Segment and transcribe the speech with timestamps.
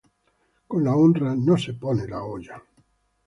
[0.73, 2.59] Con la honra no se pone la olla.